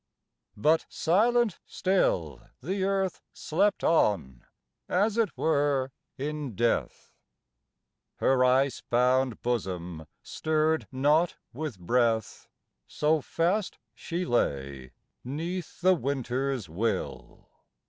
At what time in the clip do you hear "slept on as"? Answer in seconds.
3.33-5.15